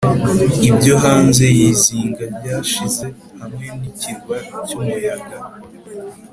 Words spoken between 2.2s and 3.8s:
ryashize hamwe